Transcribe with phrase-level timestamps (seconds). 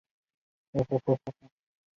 [0.73, 1.49] 首府为德累斯顿。